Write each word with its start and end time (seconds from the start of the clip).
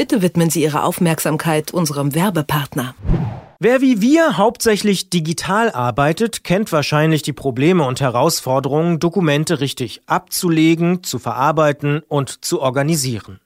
Bitte 0.00 0.22
widmen 0.22 0.48
Sie 0.48 0.62
Ihre 0.62 0.84
Aufmerksamkeit 0.84 1.74
unserem 1.74 2.14
Werbepartner. 2.14 2.94
Wer 3.58 3.82
wie 3.82 4.00
wir 4.00 4.38
hauptsächlich 4.38 5.10
digital 5.10 5.70
arbeitet, 5.70 6.42
kennt 6.42 6.72
wahrscheinlich 6.72 7.20
die 7.20 7.34
Probleme 7.34 7.84
und 7.84 8.00
Herausforderungen, 8.00 8.98
Dokumente 8.98 9.60
richtig 9.60 10.00
abzulegen, 10.06 11.02
zu 11.02 11.18
verarbeiten 11.18 12.00
und 12.08 12.42
zu 12.42 12.62
organisieren. 12.62 13.40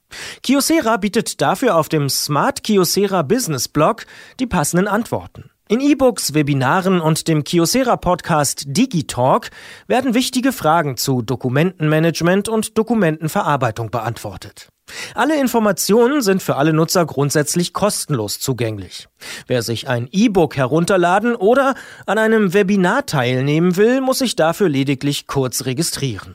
Kiosera 0.44 0.96
bietet 0.96 1.40
dafür 1.40 1.74
auf 1.76 1.88
dem 1.88 2.08
Smart 2.08 2.62
Kiosera 2.62 3.22
Business 3.22 3.66
Blog 3.66 4.06
die 4.38 4.46
passenden 4.46 4.86
Antworten. 4.86 5.50
In 5.66 5.80
E-Books, 5.80 6.34
Webinaren 6.34 7.00
und 7.00 7.26
dem 7.26 7.42
Kiosera 7.42 7.96
Podcast 7.96 8.64
Digitalk 8.66 9.50
werden 9.86 10.12
wichtige 10.12 10.52
Fragen 10.52 10.98
zu 10.98 11.22
Dokumentenmanagement 11.22 12.50
und 12.50 12.76
Dokumentenverarbeitung 12.76 13.90
beantwortet. 13.90 14.68
Alle 15.14 15.40
Informationen 15.40 16.20
sind 16.20 16.42
für 16.42 16.56
alle 16.56 16.74
Nutzer 16.74 17.06
grundsätzlich 17.06 17.72
kostenlos 17.72 18.40
zugänglich. 18.40 19.08
Wer 19.46 19.62
sich 19.62 19.88
ein 19.88 20.06
E-Book 20.12 20.54
herunterladen 20.54 21.34
oder 21.34 21.76
an 22.04 22.18
einem 22.18 22.52
Webinar 22.52 23.06
teilnehmen 23.06 23.76
will, 23.78 24.02
muss 24.02 24.18
sich 24.18 24.36
dafür 24.36 24.68
lediglich 24.68 25.26
kurz 25.26 25.64
registrieren. 25.64 26.34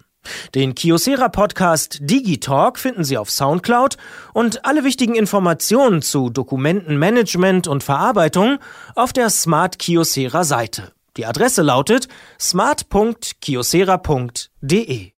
Den 0.55 0.75
Kiosera 0.75 1.29
Podcast 1.29 1.99
Digitalk 2.01 2.79
finden 2.79 3.03
Sie 3.03 3.17
auf 3.17 3.29
Soundcloud 3.29 3.97
und 4.33 4.65
alle 4.65 4.83
wichtigen 4.83 5.15
Informationen 5.15 6.01
zu 6.01 6.29
Dokumentenmanagement 6.29 7.67
und 7.67 7.83
Verarbeitung 7.83 8.59
auf 8.95 9.13
der 9.13 9.29
Smart 9.29 9.79
Kiosera 9.79 10.43
Seite. 10.43 10.91
Die 11.17 11.25
Adresse 11.25 11.61
lautet 11.61 12.07
smart.kiosera.de. 12.39 15.11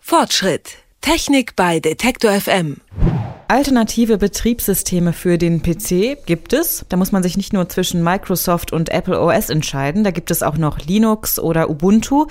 Fortschritt. 0.00 0.76
Technik 1.00 1.56
bei 1.56 1.80
Detektor 1.80 2.32
FM. 2.32 2.76
Alternative 3.50 4.16
Betriebssysteme 4.16 5.12
für 5.12 5.36
den 5.36 5.60
PC 5.60 6.24
gibt 6.24 6.52
es. 6.52 6.86
Da 6.88 6.96
muss 6.96 7.10
man 7.10 7.24
sich 7.24 7.36
nicht 7.36 7.52
nur 7.52 7.68
zwischen 7.68 8.00
Microsoft 8.00 8.72
und 8.72 8.90
Apple 8.90 9.20
OS 9.20 9.50
entscheiden, 9.50 10.04
da 10.04 10.12
gibt 10.12 10.30
es 10.30 10.44
auch 10.44 10.56
noch 10.56 10.78
Linux 10.78 11.40
oder 11.40 11.68
Ubuntu. 11.68 12.26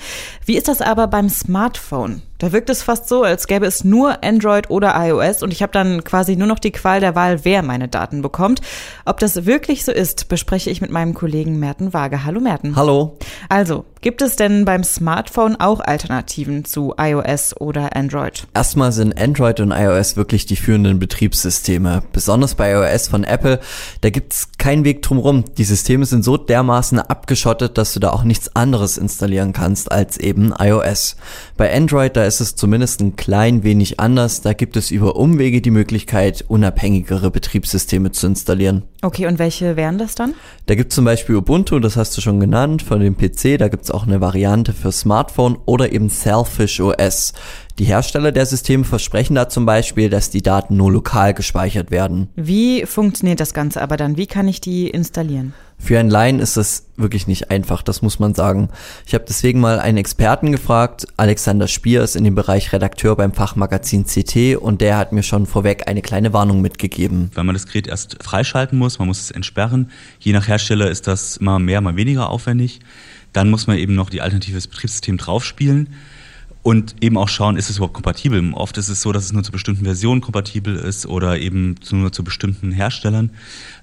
Wie 0.46 0.56
ist 0.56 0.66
das 0.66 0.80
aber 0.80 1.08
beim 1.08 1.28
Smartphone? 1.28 2.22
Da 2.40 2.52
wirkt 2.52 2.70
es 2.70 2.82
fast 2.82 3.06
so, 3.06 3.22
als 3.22 3.46
gäbe 3.46 3.66
es 3.66 3.84
nur 3.84 4.24
Android 4.24 4.70
oder 4.70 4.94
iOS 4.96 5.42
und 5.42 5.52
ich 5.52 5.60
habe 5.60 5.72
dann 5.72 6.04
quasi 6.04 6.36
nur 6.36 6.48
noch 6.48 6.58
die 6.58 6.70
Qual 6.70 6.98
der 6.98 7.14
Wahl, 7.14 7.44
wer 7.44 7.62
meine 7.62 7.86
Daten 7.86 8.22
bekommt. 8.22 8.62
Ob 9.04 9.20
das 9.20 9.44
wirklich 9.44 9.84
so 9.84 9.92
ist, 9.92 10.28
bespreche 10.28 10.70
ich 10.70 10.80
mit 10.80 10.90
meinem 10.90 11.12
Kollegen 11.12 11.58
Merten 11.58 11.92
Waage. 11.92 12.24
Hallo 12.24 12.40
Merten. 12.40 12.76
Hallo. 12.76 13.18
Also, 13.50 13.84
gibt 14.00 14.22
es 14.22 14.36
denn 14.36 14.64
beim 14.64 14.84
Smartphone 14.84 15.56
auch 15.56 15.80
Alternativen 15.80 16.64
zu 16.64 16.94
iOS 16.98 17.60
oder 17.60 17.94
Android? 17.94 18.46
Erstmal 18.54 18.92
sind 18.92 19.20
Android 19.20 19.60
und 19.60 19.72
iOS 19.72 20.16
wirklich 20.16 20.46
die 20.46 20.56
führenden 20.56 20.98
Betriebssysteme. 20.98 22.02
Besonders 22.10 22.54
bei 22.54 22.72
iOS 22.72 23.08
von 23.08 23.24
Apple, 23.24 23.60
da 24.00 24.08
gibt's 24.08 24.48
keinen 24.56 24.84
Weg 24.84 25.02
drumherum. 25.02 25.44
Die 25.58 25.64
Systeme 25.64 26.06
sind 26.06 26.24
so 26.24 26.38
dermaßen 26.38 27.00
abgeschottet, 27.00 27.76
dass 27.76 27.92
du 27.92 28.00
da 28.00 28.08
auch 28.08 28.24
nichts 28.24 28.56
anderes 28.56 28.96
installieren 28.96 29.52
kannst 29.52 29.92
als 29.92 30.16
eben 30.16 30.54
iOS. 30.58 31.16
Bei 31.58 31.70
Android, 31.76 32.16
da 32.16 32.29
ist 32.30 32.40
es 32.40 32.54
zumindest 32.54 33.00
ein 33.00 33.16
klein 33.16 33.64
wenig 33.64 33.98
anders. 33.98 34.40
Da 34.40 34.52
gibt 34.52 34.76
es 34.76 34.92
über 34.92 35.16
Umwege 35.16 35.60
die 35.60 35.72
Möglichkeit, 35.72 36.44
unabhängigere 36.46 37.30
Betriebssysteme 37.30 38.12
zu 38.12 38.28
installieren. 38.28 38.84
Okay, 39.02 39.26
und 39.26 39.40
welche 39.40 39.74
wären 39.74 39.98
das 39.98 40.14
dann? 40.14 40.34
Da 40.66 40.76
gibt 40.76 40.92
es 40.92 40.94
zum 40.94 41.04
Beispiel 41.04 41.34
Ubuntu, 41.34 41.80
das 41.80 41.96
hast 41.96 42.16
du 42.16 42.20
schon 42.20 42.38
genannt, 42.38 42.82
von 42.82 43.00
dem 43.00 43.16
PC. 43.16 43.58
Da 43.58 43.66
gibt 43.66 43.82
es 43.82 43.90
auch 43.90 44.06
eine 44.06 44.20
Variante 44.20 44.72
für 44.72 44.92
Smartphone 44.92 45.58
oder 45.66 45.90
eben 45.90 46.08
Selfish 46.08 46.80
OS. 46.80 47.32
Die 47.80 47.86
Hersteller 47.86 48.30
der 48.30 48.44
Systeme 48.44 48.84
versprechen 48.84 49.36
da 49.36 49.48
zum 49.48 49.64
Beispiel, 49.64 50.10
dass 50.10 50.28
die 50.28 50.42
Daten 50.42 50.76
nur 50.76 50.92
lokal 50.92 51.32
gespeichert 51.32 51.90
werden. 51.90 52.28
Wie 52.36 52.84
funktioniert 52.84 53.40
das 53.40 53.54
Ganze 53.54 53.80
aber 53.80 53.96
dann? 53.96 54.18
Wie 54.18 54.26
kann 54.26 54.48
ich 54.48 54.60
die 54.60 54.90
installieren? 54.90 55.54
Für 55.78 55.98
einen 55.98 56.10
Laien 56.10 56.40
ist 56.40 56.58
das 56.58 56.88
wirklich 56.98 57.26
nicht 57.26 57.50
einfach, 57.50 57.80
das 57.80 58.02
muss 58.02 58.18
man 58.18 58.34
sagen. 58.34 58.68
Ich 59.06 59.14
habe 59.14 59.24
deswegen 59.26 59.60
mal 59.60 59.78
einen 59.78 59.96
Experten 59.96 60.52
gefragt, 60.52 61.06
Alexander 61.16 61.68
Spier 61.68 62.02
ist 62.02 62.16
in 62.16 62.24
dem 62.24 62.34
Bereich 62.34 62.70
Redakteur 62.74 63.16
beim 63.16 63.32
Fachmagazin 63.32 64.04
CT 64.04 64.58
und 64.60 64.82
der 64.82 64.98
hat 64.98 65.12
mir 65.12 65.22
schon 65.22 65.46
vorweg 65.46 65.88
eine 65.88 66.02
kleine 66.02 66.34
Warnung 66.34 66.60
mitgegeben. 66.60 67.30
Wenn 67.32 67.46
man 67.46 67.54
das 67.54 67.64
Gerät 67.64 67.86
erst 67.86 68.22
freischalten 68.22 68.78
muss, 68.78 68.98
man 68.98 69.08
muss 69.08 69.22
es 69.22 69.30
entsperren, 69.30 69.90
je 70.18 70.34
nach 70.34 70.48
Hersteller 70.48 70.90
ist 70.90 71.06
das 71.06 71.40
mal 71.40 71.58
mehr, 71.58 71.80
mal 71.80 71.96
weniger 71.96 72.28
aufwendig. 72.28 72.80
Dann 73.32 73.48
muss 73.48 73.66
man 73.66 73.78
eben 73.78 73.94
noch 73.94 74.10
die 74.10 74.20
alternatives 74.20 74.66
Betriebssystem 74.66 75.16
draufspielen 75.16 75.88
und 76.62 76.96
eben 77.00 77.16
auch 77.16 77.28
schauen, 77.28 77.56
ist 77.56 77.70
es 77.70 77.76
überhaupt 77.76 77.94
kompatibel. 77.94 78.52
Oft 78.52 78.76
ist 78.76 78.88
es 78.88 79.00
so, 79.00 79.12
dass 79.12 79.24
es 79.24 79.32
nur 79.32 79.42
zu 79.42 79.52
bestimmten 79.52 79.84
Versionen 79.84 80.20
kompatibel 80.20 80.76
ist 80.76 81.06
oder 81.06 81.38
eben 81.38 81.76
nur 81.90 82.12
zu 82.12 82.22
bestimmten 82.22 82.70
Herstellern. 82.72 83.30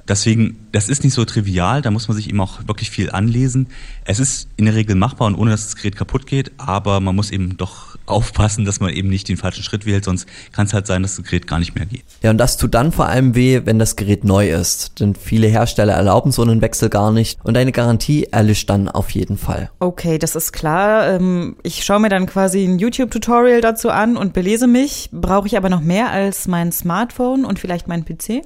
Deswegen, 0.08 0.68
das 0.72 0.88
ist 0.88 1.04
nicht 1.04 1.14
so 1.14 1.26
trivial, 1.26 1.82
da 1.82 1.92
muss 1.92 2.08
man 2.08 2.16
sich 2.16 2.30
eben 2.30 2.40
auch 2.40 2.66
wirklich 2.66 2.90
viel 2.90 3.12
anlesen. 3.12 3.68
Es 4.06 4.20
ist 4.20 4.48
in 4.56 4.66
der 4.66 4.76
Regel 4.76 4.96
machbar 4.96 5.28
und 5.28 5.36
ohne 5.36 5.52
dass 5.52 5.66
das 5.66 5.76
Gerät 5.76 5.98
kaputt 5.98 6.28
geht, 6.28 6.52
aber 6.58 7.02
man 7.02 7.16
muss 7.16 7.30
eben 7.30 7.58
doch 7.58 7.98
aufpassen, 8.06 8.64
dass 8.64 8.80
man 8.80 8.92
eben 8.92 9.10
nicht 9.10 9.28
den 9.28 9.36
falschen 9.36 9.64
Schritt 9.64 9.86
wählt, 9.86 10.06
sonst 10.06 10.28
kann 10.54 10.66
es 10.66 10.74
halt 10.74 10.88
sein, 10.88 11.02
dass 11.02 11.18
das 11.18 11.26
Gerät 11.26 11.46
gar 11.46 11.60
nicht 11.60 11.76
mehr 11.76 11.86
geht. 11.86 12.06
Ja, 12.24 12.30
und 12.30 12.38
das 12.38 12.56
tut 12.56 12.74
dann 12.74 12.94
vor 12.94 13.08
allem 13.08 13.36
weh, 13.36 13.62
wenn 13.66 13.80
das 13.80 13.98
Gerät 13.98 14.24
neu 14.24 14.50
ist, 14.50 15.02
denn 15.02 15.14
viele 15.14 15.48
Hersteller 15.48 15.94
erlauben 15.94 16.32
so 16.32 16.42
einen 16.42 16.62
Wechsel 16.62 16.88
gar 16.88 17.12
nicht 17.12 17.38
und 17.44 17.58
eine 17.58 17.74
Garantie 17.74 18.28
erlischt 18.32 18.70
dann 18.70 18.88
auf 18.88 19.10
jeden 19.10 19.38
Fall. 19.38 19.72
Okay, 19.80 20.18
das 20.20 20.38
ist 20.38 20.54
klar. 20.54 21.16
Ähm, 21.16 21.58
ich 21.64 21.84
schaue 21.84 22.00
mir 22.00 22.10
dann 22.10 22.28
quasi 22.28 22.67
ein 22.68 22.80
YouTube-Tutorial 22.80 23.62
dazu 23.62 23.90
an 23.90 24.18
und 24.18 24.34
belese 24.34 24.68
mich. 24.68 25.10
Brauche 25.12 25.48
ich 25.48 25.58
aber 25.58 25.70
noch 25.70 25.82
mehr 25.82 26.12
als 26.12 26.48
mein 26.48 26.72
Smartphone 26.72 27.46
und 27.46 27.60
vielleicht 27.60 27.88
mein 27.88 28.06
PC? 28.06 28.44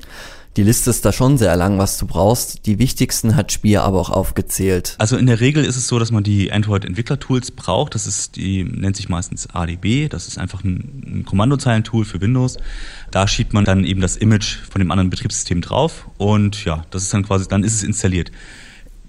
Die 0.58 0.64
Liste 0.64 0.90
ist 0.90 1.06
da 1.06 1.14
schon 1.14 1.38
sehr 1.38 1.56
lang, 1.56 1.78
was 1.78 1.98
du 1.98 2.06
brauchst. 2.06 2.66
Die 2.66 2.78
wichtigsten 2.78 3.38
hat 3.38 3.54
Spier 3.54 3.84
aber 3.84 4.00
auch 4.02 4.10
aufgezählt. 4.10 4.96
Also 4.98 5.16
in 5.16 5.26
der 5.26 5.40
Regel 5.40 5.64
ist 5.64 5.78
es 5.78 5.88
so, 5.88 5.98
dass 5.98 6.12
man 6.12 6.24
die 6.24 6.52
Android-Entwickler-Tools 6.52 7.52
braucht. 7.52 7.96
Das 7.96 8.06
ist, 8.06 8.36
die 8.36 8.66
nennt 8.66 8.98
sich 8.98 9.08
meistens 9.08 9.48
ADB. 9.54 10.10
Das 10.10 10.28
ist 10.28 10.38
einfach 10.38 10.66
ein, 10.66 11.04
ein 11.06 11.26
Kommandozeilentool 11.26 12.04
für 12.04 12.20
Windows. 12.20 12.58
Da 13.12 13.30
schiebt 13.30 13.54
man 13.54 13.64
dann 13.64 13.86
eben 13.86 14.02
das 14.02 14.18
Image 14.18 14.58
von 14.70 14.80
dem 14.80 14.92
anderen 14.92 15.10
Betriebssystem 15.10 15.62
drauf 15.62 16.08
und 16.18 16.66
ja, 16.66 16.86
das 16.92 17.04
ist 17.04 17.14
dann 17.14 17.26
quasi, 17.26 17.48
dann 17.48 17.64
ist 17.64 17.76
es 17.76 17.84
installiert. 17.84 18.32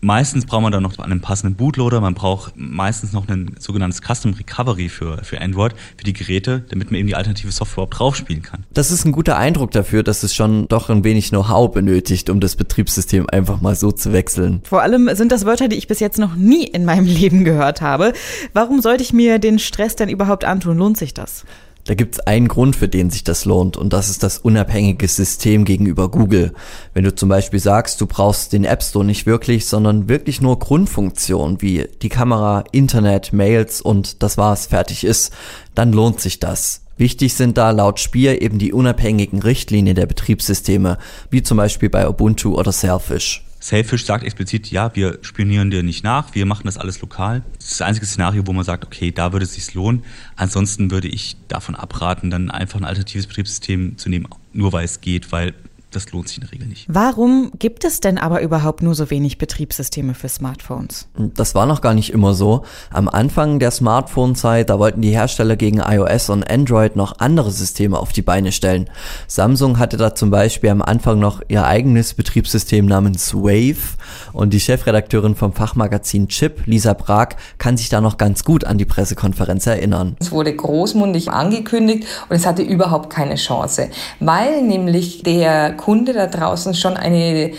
Meistens 0.05 0.47
braucht 0.47 0.63
man 0.63 0.73
dann 0.73 0.83
noch 0.83 0.99
einen 0.99 1.21
passenden 1.21 1.55
Bootloader. 1.55 2.01
Man 2.01 2.15
braucht 2.15 2.55
meistens 2.57 3.13
noch 3.13 3.29
ein 3.29 3.55
sogenanntes 3.61 4.01
Custom 4.01 4.33
Recovery 4.33 4.89
für, 4.89 5.23
für 5.23 5.41
Android, 5.41 5.75
für 5.97 6.03
die 6.03 6.13
Geräte, 6.13 6.65
damit 6.71 6.91
man 6.91 6.99
eben 6.99 7.07
die 7.07 7.15
alternative 7.15 7.53
Software 7.53 7.85
überhaupt 7.85 8.01
draufspielen 8.01 8.43
kann. 8.43 8.65
Das 8.75 8.91
ist 8.91 9.05
ein 9.05 9.13
guter 9.13 9.37
Eindruck 9.37 9.71
dafür, 9.71 10.03
dass 10.03 10.25
es 10.25 10.35
schon 10.35 10.67
doch 10.67 10.91
ein 10.91 11.05
wenig 11.05 11.29
Know-how 11.29 11.71
benötigt, 11.71 12.31
um 12.31 12.41
das 12.41 12.57
Betriebssystem 12.57 13.31
einfach 13.31 13.61
mal 13.61 13.77
so 13.77 13.93
zu 13.93 14.13
wechseln. 14.13 14.61
Vor 14.65 14.83
allem 14.83 15.09
sind 15.15 15.31
das 15.31 15.47
Wörter, 15.47 15.69
die 15.69 15.77
ich 15.77 15.87
bis 15.87 16.01
jetzt 16.01 16.19
noch 16.19 16.35
nie 16.35 16.65
in 16.65 16.85
meinem 16.85 17.07
Leben 17.13 17.45
gehört 17.45 17.81
habe. 17.81 18.13
Warum 18.53 18.81
sollte 18.81 19.05
ich 19.05 19.13
mir 19.13 19.39
den 19.39 19.61
Stress 19.61 19.95
denn 19.95 20.09
überhaupt 20.09 20.45
antun? 20.45 20.79
Lohnt 20.79 20.99
sich 20.99 21.15
das? 21.15 21.45
Da 21.85 21.95
gibt's 21.95 22.21
einen 22.21 22.47
Grund, 22.47 22.77
für 22.77 22.89
den 22.89 23.11
sich 23.11 23.25
das 23.25 23.45
lohnt, 23.45 23.77
und 23.77 23.93
das 23.93 24.09
ist 24.09 24.23
das 24.23 24.39
unabhängige 24.39 25.09
System 25.09 25.65
gegenüber 25.65 26.09
Google. 26.09 26.53
Wenn 26.95 27.03
du 27.03 27.13
zum 27.13 27.29
Beispiel 27.29 27.59
sagst, 27.59 28.01
du 28.01 28.07
brauchst 28.07 28.53
den 28.53 28.65
App 28.65 28.85
Store 28.85 29.05
nicht 29.05 29.27
wirklich, 29.27 29.67
sondern 29.67 30.09
wirklich 30.09 30.41
nur 30.41 30.61
Grundfunktionen 30.61 31.61
wie 31.61 31.89
die 32.01 32.09
Kamera, 32.09 32.63
Internet, 32.71 33.33
Mails 33.33 33.81
und 33.81 34.23
das 34.23 34.39
war's, 34.39 34.67
fertig 34.67 35.03
ist, 35.03 35.33
dann 35.75 35.93
lohnt 35.93 36.21
sich 36.21 36.39
das. 36.39 36.83
Wichtig 36.99 37.35
sind 37.35 37.59
da 37.59 37.73
laut 37.73 37.99
Spier 37.99 38.43
eben 38.43 38.61
die 38.61 38.73
unabhängigen 38.73 39.43
Richtlinien 39.43 39.97
der 39.97 40.07
Betriebssysteme, 40.07 40.99
wie 41.31 41.43
zum 41.43 41.57
Beispiel 41.57 41.91
bei 41.91 42.09
Ubuntu 42.09 42.55
oder 42.57 42.71
Selfish. 42.71 43.45
Selfish 43.63 44.05
sagt 44.05 44.25
explizit, 44.25 44.73
ja, 44.73 44.91
wir 44.97 45.21
spionieren 45.23 45.71
dir 45.71 45.85
nicht 45.85 46.03
nach, 46.03 46.35
wir 46.35 46.47
machen 46.47 46.65
das 46.65 46.79
alles 46.79 47.01
lokal. 47.01 47.45
Das 47.55 47.71
ist 47.71 47.81
das 47.81 47.87
einzige 47.87 48.07
Szenario, 48.07 48.45
wo 48.45 48.53
man 48.53 48.65
sagt, 48.65 48.85
okay, 48.85 49.13
da 49.13 49.33
würde 49.33 49.45
es 49.45 49.55
sich 49.55 49.73
lohnen. 49.75 50.03
Ansonsten 50.35 50.91
würde 50.91 51.07
ich 51.07 51.37
davon 51.47 51.77
abraten, 51.77 52.29
dann 52.29 52.51
einfach 52.51 52.81
ein 52.81 52.85
alternatives 52.85 53.29
Betriebssystem 53.29 53.99
zu 53.99 54.09
nehmen, 54.09 54.27
nur 54.53 54.73
weil 54.73 54.85
es 54.85 55.01
geht, 55.01 55.31
weil 55.31 55.55
das 55.93 56.11
lohnt 56.13 56.29
sich 56.29 56.39
in 56.39 56.43
der 56.43 56.53
Regel 56.53 56.67
nicht. 56.67 56.87
Warum 56.89 57.53
gibt 57.59 57.85
es 57.85 58.01
denn 58.01 58.19
aber 58.19 58.43
überhaupt 58.43 58.83
nur 58.83 58.95
so 58.95 59.11
wenig 59.11 59.39
Betriebssysteme 59.39 60.15
für 60.15 60.29
Smartphones? 60.29 61.09
Das 61.17 61.55
war 61.55 61.67
noch 61.67 61.81
gar 61.81 61.95
nicht 61.95 62.13
immer 62.13 62.35
so. 62.35 62.63
Am 62.91 63.09
Anfang 63.09 63.59
der 63.59 63.71
Smartphone-Zeit, 63.71 64.71
da 64.71 64.79
wollten 64.79 65.03
die 65.03 65.11
Hersteller 65.11 65.57
gegen 65.57 65.79
iOS 65.79 66.31
und 66.31 66.51
Android 66.51 66.97
noch 66.97 67.19
andere 67.19 67.51
Systeme 67.51 67.99
auf 67.99 68.13
die 68.13 68.23
Beine 68.23 68.53
stellen. 68.53 68.89
Samsung 69.27 69.79
hatte 69.79 69.97
da 69.97 70.15
zum 70.15 70.31
Beispiel 70.31 70.71
am 70.71 70.83
Anfang 70.83 71.19
noch 71.19 71.43
ihr 71.49 71.65
eigenes 71.65 72.15
Betriebssystem 72.15 72.87
namens 72.87 73.35
Wave 73.35 73.97
und 74.33 74.53
die 74.53 74.61
Chefredakteurin 74.61 75.35
vom 75.35 75.53
Fachmagazin 75.53 76.29
Chip, 76.29 76.67
Lisa 76.67 76.95
Brag, 76.95 77.37
kann 77.59 77.77
sich 77.77 77.89
da 77.89 78.01
noch 78.01 78.17
ganz 78.17 78.45
gut 78.45 78.65
an 78.65 78.79
die 78.79 78.85
Pressekonferenz 78.85 79.67
erinnern. 79.67 80.17
Es 80.21 80.33
wurde 80.33 80.55
großmundig 80.55 81.31
angekündigt 81.31 82.07
und 82.29 82.37
es 82.37 82.47
hatte 82.47 82.63
überhaupt 82.63 83.11
keine 83.11 83.35
Chance, 83.35 83.91
weil 84.21 84.63
nämlich 84.63 85.23
der 85.23 85.75
Kunde 85.83 86.13
da 86.13 86.29
draußen 86.29 86.75
schon 86.75 86.97
eine 86.97 87.51
äh, 87.51 87.53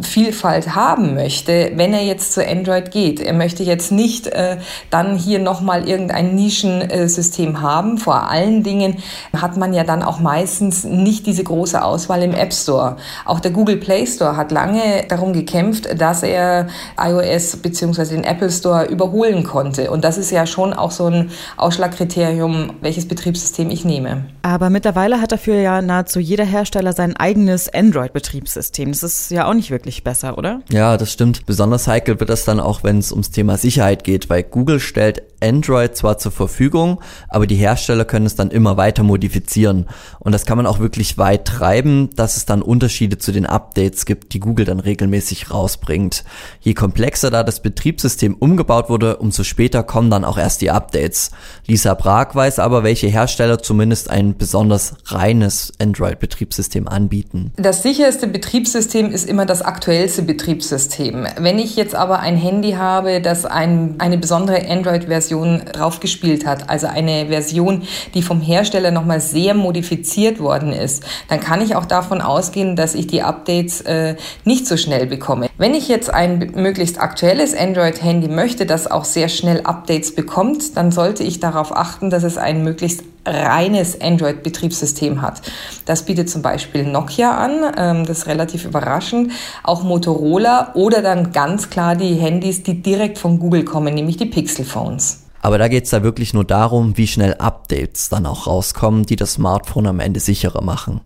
Vielfalt 0.00 0.74
haben 0.74 1.14
möchte, 1.14 1.72
wenn 1.74 1.92
er 1.92 2.02
jetzt 2.02 2.32
zu 2.32 2.46
Android 2.46 2.90
geht. 2.90 3.20
Er 3.20 3.34
möchte 3.34 3.62
jetzt 3.62 3.92
nicht 3.92 4.26
äh, 4.28 4.56
dann 4.88 5.16
hier 5.16 5.38
nochmal 5.38 5.86
irgendein 5.86 6.34
Nischensystem 6.34 7.60
haben. 7.60 7.98
Vor 7.98 8.30
allen 8.30 8.62
Dingen 8.62 8.96
hat 9.36 9.58
man 9.58 9.74
ja 9.74 9.84
dann 9.84 10.02
auch 10.02 10.18
meistens 10.18 10.84
nicht 10.84 11.26
diese 11.26 11.44
große 11.44 11.82
Auswahl 11.84 12.22
im 12.22 12.32
App 12.32 12.54
Store. 12.54 12.96
Auch 13.26 13.40
der 13.40 13.50
Google 13.50 13.76
Play 13.76 14.06
Store 14.06 14.36
hat 14.38 14.50
lange 14.50 15.04
darum 15.08 15.34
gekämpft, 15.34 16.00
dass 16.00 16.22
er 16.22 16.68
iOS 16.98 17.58
bzw. 17.58 18.04
den 18.14 18.24
Apple 18.24 18.50
Store 18.50 18.86
überholen 18.86 19.44
konnte. 19.44 19.90
Und 19.90 20.04
das 20.04 20.16
ist 20.16 20.30
ja 20.30 20.46
schon 20.46 20.72
auch 20.72 20.90
so 20.90 21.06
ein 21.06 21.30
Ausschlagkriterium, 21.58 22.70
welches 22.80 23.06
Betriebssystem 23.06 23.68
ich 23.68 23.84
nehme. 23.84 24.24
Aber 24.40 24.70
mittlerweile 24.70 25.20
hat 25.20 25.32
dafür 25.32 25.56
ja 25.56 25.82
nahezu 25.82 26.18
jeder 26.18 26.44
Hersteller 26.44 26.94
sein 26.94 27.14
eigenes 27.14 27.57
Android-Betriebssystem. 27.66 28.92
Das 28.92 29.02
ist 29.02 29.30
ja 29.30 29.46
auch 29.48 29.54
nicht 29.54 29.70
wirklich 29.70 30.04
besser, 30.04 30.38
oder? 30.38 30.62
Ja, 30.70 30.96
das 30.96 31.12
stimmt. 31.12 31.46
Besonders 31.46 31.88
heikel 31.88 32.20
wird 32.20 32.30
das 32.30 32.44
dann 32.44 32.60
auch, 32.60 32.84
wenn 32.84 32.98
es 32.98 33.10
ums 33.10 33.30
Thema 33.30 33.56
Sicherheit 33.56 34.04
geht, 34.04 34.30
weil 34.30 34.44
Google 34.44 34.78
stellt 34.78 35.22
Android 35.40 35.96
zwar 35.96 36.18
zur 36.18 36.32
Verfügung, 36.32 37.00
aber 37.28 37.46
die 37.46 37.56
Hersteller 37.56 38.04
können 38.04 38.26
es 38.26 38.34
dann 38.34 38.50
immer 38.50 38.76
weiter 38.76 39.02
modifizieren. 39.02 39.86
Und 40.18 40.32
das 40.32 40.46
kann 40.46 40.56
man 40.56 40.66
auch 40.66 40.78
wirklich 40.78 41.18
weit 41.18 41.44
treiben, 41.46 42.10
dass 42.16 42.36
es 42.36 42.44
dann 42.44 42.62
Unterschiede 42.62 43.18
zu 43.18 43.32
den 43.32 43.46
Updates 43.46 44.04
gibt, 44.04 44.32
die 44.34 44.40
Google 44.40 44.64
dann 44.64 44.80
regelmäßig 44.80 45.50
rausbringt. 45.50 46.24
Je 46.60 46.74
komplexer 46.74 47.30
da 47.30 47.44
das 47.44 47.60
Betriebssystem 47.60 48.34
umgebaut 48.34 48.88
wurde, 48.88 49.16
umso 49.16 49.44
später 49.44 49.82
kommen 49.82 50.10
dann 50.10 50.24
auch 50.24 50.38
erst 50.38 50.60
die 50.60 50.70
Updates. 50.70 51.30
Lisa 51.66 51.94
Brag 51.94 52.34
weiß 52.34 52.58
aber, 52.58 52.82
welche 52.82 53.06
Hersteller 53.06 53.58
zumindest 53.58 54.10
ein 54.10 54.36
besonders 54.36 54.94
reines 55.06 55.72
Android-Betriebssystem 55.78 56.88
anbieten. 56.88 57.52
Das 57.56 57.82
sicherste 57.82 58.26
Betriebssystem 58.26 59.10
ist 59.10 59.28
immer 59.28 59.46
das 59.46 59.62
aktuellste 59.62 60.22
Betriebssystem. 60.22 61.26
Wenn 61.38 61.58
ich 61.58 61.76
jetzt 61.76 61.94
aber 61.94 62.20
ein 62.20 62.36
Handy 62.36 62.72
habe, 62.72 63.20
das 63.20 63.44
ein, 63.44 63.96
eine 63.98 64.18
besondere 64.18 64.68
Android-Version 64.68 65.27
draufgespielt 65.28 66.46
hat, 66.46 66.68
also 66.68 66.86
eine 66.86 67.26
Version, 67.26 67.82
die 68.14 68.22
vom 68.22 68.40
Hersteller 68.40 68.90
nochmal 68.90 69.20
sehr 69.20 69.54
modifiziert 69.54 70.40
worden 70.40 70.72
ist, 70.72 71.04
dann 71.28 71.40
kann 71.40 71.62
ich 71.62 71.76
auch 71.76 71.86
davon 71.86 72.20
ausgehen, 72.20 72.76
dass 72.76 72.94
ich 72.94 73.06
die 73.06 73.22
Updates 73.22 73.80
äh, 73.82 74.16
nicht 74.44 74.66
so 74.66 74.76
schnell 74.76 75.06
bekomme. 75.06 75.48
Wenn 75.58 75.74
ich 75.74 75.88
jetzt 75.88 76.12
ein 76.12 76.52
möglichst 76.54 77.00
aktuelles 77.00 77.56
Android-Handy 77.56 78.28
möchte, 78.28 78.66
das 78.66 78.90
auch 78.90 79.04
sehr 79.04 79.28
schnell 79.28 79.62
Updates 79.62 80.14
bekommt, 80.14 80.76
dann 80.76 80.92
sollte 80.92 81.24
ich 81.24 81.40
darauf 81.40 81.76
achten, 81.76 82.10
dass 82.10 82.22
es 82.22 82.38
ein 82.38 82.62
möglichst 82.62 83.02
reines 83.24 84.00
Android-Betriebssystem 84.00 85.22
hat. 85.22 85.42
Das 85.84 86.04
bietet 86.04 86.30
zum 86.30 86.42
Beispiel 86.42 86.84
Nokia 86.84 87.36
an, 87.36 87.74
ähm, 87.76 88.06
das 88.06 88.18
ist 88.18 88.26
relativ 88.26 88.64
überraschend, 88.64 89.32
auch 89.62 89.82
Motorola 89.82 90.72
oder 90.74 91.02
dann 91.02 91.32
ganz 91.32 91.70
klar 91.70 91.96
die 91.96 92.14
Handys, 92.14 92.62
die 92.62 92.82
direkt 92.82 93.18
von 93.18 93.38
Google 93.38 93.64
kommen, 93.64 93.94
nämlich 93.94 94.16
die 94.16 94.26
Pixel 94.26 94.64
Phones. 94.64 95.24
Aber 95.40 95.58
da 95.58 95.68
geht's 95.68 95.90
da 95.90 96.02
wirklich 96.02 96.34
nur 96.34 96.44
darum, 96.44 96.96
wie 96.96 97.06
schnell 97.06 97.34
Updates 97.34 98.08
dann 98.08 98.26
auch 98.26 98.46
rauskommen, 98.46 99.04
die 99.04 99.16
das 99.16 99.34
Smartphone 99.34 99.86
am 99.86 100.00
Ende 100.00 100.20
sicherer 100.20 100.62
machen. 100.62 101.00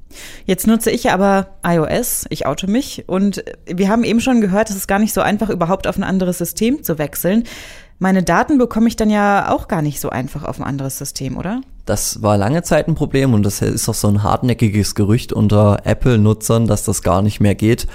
Jetzt 0.46 0.66
nutze 0.66 0.90
ich 0.90 1.10
aber 1.10 1.48
iOS, 1.64 2.24
ich 2.30 2.46
oute 2.46 2.66
mich 2.66 3.04
und 3.08 3.44
wir 3.66 3.88
haben 3.88 4.04
eben 4.04 4.20
schon 4.20 4.40
gehört, 4.40 4.70
es 4.70 4.76
ist 4.76 4.88
gar 4.88 4.98
nicht 4.98 5.12
so 5.12 5.20
einfach, 5.20 5.50
überhaupt 5.50 5.86
auf 5.86 5.98
ein 5.98 6.04
anderes 6.04 6.38
System 6.38 6.82
zu 6.82 6.98
wechseln. 6.98 7.44
Meine 7.98 8.22
Daten 8.22 8.58
bekomme 8.58 8.88
ich 8.88 8.96
dann 8.96 9.10
ja 9.10 9.50
auch 9.50 9.68
gar 9.68 9.82
nicht 9.82 10.00
so 10.00 10.08
einfach 10.08 10.44
auf 10.44 10.58
ein 10.58 10.64
anderes 10.64 10.98
System, 10.98 11.36
oder? 11.36 11.60
Das 11.84 12.22
war 12.22 12.36
lange 12.36 12.62
Zeit 12.62 12.88
ein 12.88 12.94
Problem 12.94 13.34
und 13.34 13.42
das 13.42 13.60
ist 13.60 13.88
auch 13.88 13.94
so 13.94 14.08
ein 14.08 14.22
hartnäckiges 14.22 14.94
Gerücht 14.94 15.32
unter 15.32 15.80
Apple-Nutzern, 15.84 16.66
dass 16.66 16.84
das 16.84 17.02
gar 17.02 17.22
nicht 17.22 17.40
mehr 17.40 17.54
geht. 17.54 17.86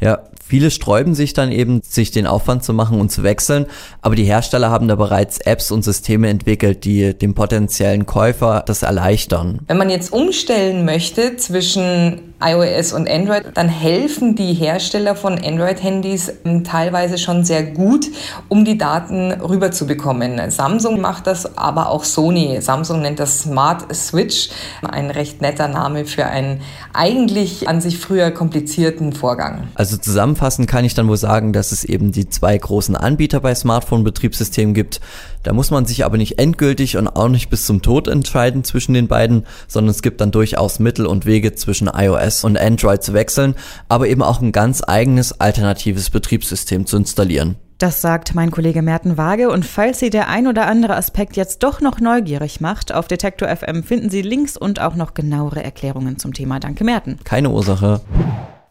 Ja, 0.00 0.22
Viele 0.46 0.70
sträuben 0.70 1.14
sich 1.14 1.32
dann 1.32 1.50
eben, 1.50 1.80
sich 1.82 2.10
den 2.10 2.26
Aufwand 2.26 2.64
zu 2.64 2.74
machen 2.74 3.00
und 3.00 3.10
zu 3.10 3.22
wechseln, 3.22 3.64
aber 4.02 4.14
die 4.14 4.24
Hersteller 4.24 4.70
haben 4.70 4.88
da 4.88 4.94
bereits 4.94 5.38
Apps 5.38 5.70
und 5.70 5.82
Systeme 5.82 6.28
entwickelt, 6.28 6.84
die 6.84 7.14
dem 7.14 7.32
potenziellen 7.32 8.04
Käufer 8.04 8.62
das 8.66 8.82
erleichtern. 8.82 9.60
Wenn 9.68 9.78
man 9.78 9.88
jetzt 9.88 10.12
umstellen 10.12 10.84
möchte 10.84 11.38
zwischen 11.38 12.33
iOS 12.40 12.92
und 12.92 13.08
Android, 13.08 13.44
dann 13.54 13.68
helfen 13.68 14.34
die 14.34 14.54
Hersteller 14.54 15.16
von 15.16 15.38
Android-Handys 15.42 16.32
ähm, 16.44 16.64
teilweise 16.64 17.18
schon 17.18 17.44
sehr 17.44 17.62
gut, 17.62 18.06
um 18.48 18.64
die 18.64 18.76
Daten 18.76 19.32
rüberzubekommen. 19.32 20.50
Samsung 20.50 21.00
macht 21.00 21.26
das, 21.26 21.56
aber 21.56 21.88
auch 21.90 22.04
Sony. 22.04 22.60
Samsung 22.60 23.02
nennt 23.02 23.18
das 23.18 23.40
Smart 23.40 23.94
Switch, 23.94 24.50
ein 24.82 25.10
recht 25.10 25.40
netter 25.40 25.68
Name 25.68 26.04
für 26.04 26.26
einen 26.26 26.60
eigentlich 26.92 27.68
an 27.68 27.80
sich 27.80 27.98
früher 27.98 28.30
komplizierten 28.30 29.12
Vorgang. 29.12 29.68
Also 29.74 29.96
zusammenfassend 29.96 30.68
kann 30.68 30.84
ich 30.84 30.94
dann 30.94 31.08
wohl 31.08 31.16
sagen, 31.16 31.52
dass 31.52 31.72
es 31.72 31.84
eben 31.84 32.12
die 32.12 32.28
zwei 32.28 32.56
großen 32.56 32.96
Anbieter 32.96 33.40
bei 33.40 33.54
Smartphone-Betriebssystemen 33.54 34.74
gibt. 34.74 35.00
Da 35.44 35.52
muss 35.52 35.70
man 35.70 35.84
sich 35.84 36.04
aber 36.04 36.16
nicht 36.16 36.38
endgültig 36.38 36.96
und 36.96 37.06
auch 37.06 37.28
nicht 37.28 37.50
bis 37.50 37.66
zum 37.66 37.82
Tod 37.82 38.08
entscheiden 38.08 38.64
zwischen 38.64 38.94
den 38.94 39.08
beiden, 39.08 39.46
sondern 39.68 39.90
es 39.90 40.02
gibt 40.02 40.20
dann 40.20 40.32
durchaus 40.32 40.78
Mittel 40.78 41.06
und 41.06 41.26
Wege 41.26 41.54
zwischen 41.54 41.86
iOS 41.86 42.44
und 42.44 42.58
Android 42.58 43.02
zu 43.02 43.12
wechseln, 43.12 43.54
aber 43.88 44.08
eben 44.08 44.22
auch 44.22 44.40
ein 44.40 44.52
ganz 44.52 44.82
eigenes 44.84 45.38
alternatives 45.40 46.10
Betriebssystem 46.10 46.86
zu 46.86 46.96
installieren. 46.96 47.56
Das 47.78 48.00
sagt 48.00 48.34
mein 48.34 48.50
Kollege 48.50 48.80
Merten 48.80 49.18
Waage. 49.18 49.50
Und 49.50 49.66
falls 49.66 49.98
Sie 49.98 50.08
der 50.08 50.28
ein 50.28 50.46
oder 50.46 50.66
andere 50.66 50.96
Aspekt 50.96 51.36
jetzt 51.36 51.62
doch 51.62 51.82
noch 51.82 52.00
neugierig 52.00 52.60
macht, 52.62 52.94
auf 52.94 53.08
Detektor 53.08 53.54
FM 53.54 53.82
finden 53.82 54.08
Sie 54.08 54.22
Links 54.22 54.56
und 54.56 54.80
auch 54.80 54.94
noch 54.94 55.12
genauere 55.12 55.62
Erklärungen 55.62 56.18
zum 56.18 56.32
Thema. 56.32 56.60
Danke, 56.60 56.84
Merten. 56.84 57.18
Keine 57.24 57.50
Ursache. 57.50 58.00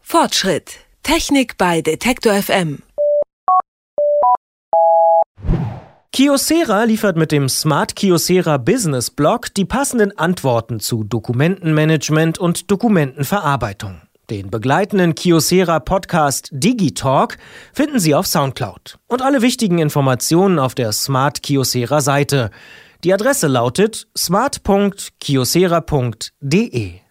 Fortschritt. 0.02 0.80
Technik 1.04 1.58
bei 1.58 1.82
Detektor 1.82 2.34
FM. 2.34 2.80
Kyocera 6.16 6.84
liefert 6.84 7.18
mit 7.18 7.32
dem 7.32 7.50
Smart 7.50 7.96
Kyocera 7.96 8.58
Business 8.58 9.10
Blog 9.10 9.52
die 9.56 9.66
passenden 9.66 10.16
Antworten 10.16 10.80
zu 10.80 11.04
Dokumentenmanagement 11.04 12.38
und 12.38 12.70
Dokumentenverarbeitung. 12.70 14.00
Den 14.30 14.52
begleitenden 14.52 15.16
Kiosera 15.16 15.80
Podcast 15.80 16.50
Digitalk 16.52 17.40
finden 17.74 17.98
Sie 17.98 18.14
auf 18.14 18.28
Soundcloud. 18.28 19.00
Und 19.08 19.24
alle 19.24 19.42
wichtigen 19.42 19.80
Informationen 19.80 20.60
auf 20.60 20.76
der 20.76 20.92
Smart 20.92 21.42
Kiosera 21.42 22.00
Seite. 22.00 22.52
Die 23.04 23.12
Adresse 23.12 23.48
lautet 23.48 24.08
smart.kiosera.de. 24.16 27.03